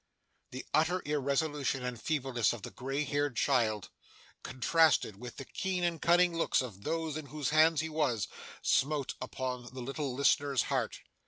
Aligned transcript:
The 0.49 0.65
utter 0.73 1.03
irresolution 1.05 1.85
and 1.85 2.01
feebleness 2.01 2.53
of 2.53 2.63
the 2.63 2.71
grey 2.71 3.03
haired 3.03 3.35
child, 3.35 3.91
contrasted 4.41 5.17
with 5.17 5.37
the 5.37 5.45
keen 5.45 5.83
and 5.83 6.01
cunning 6.01 6.35
looks 6.35 6.63
of 6.63 6.81
those 6.83 7.17
in 7.17 7.27
whose 7.27 7.51
hands 7.51 7.81
he 7.81 7.89
was, 7.89 8.27
smote 8.63 9.13
upon 9.21 9.61
the 9.71 9.79
little 9.79 10.11
listener's 10.15 10.63
heart. 10.73 11.01